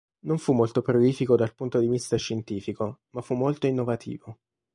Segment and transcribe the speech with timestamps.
[0.23, 4.39] Non fu molto prolifico dal punto di vista scientifico, ma fu molto innovativo.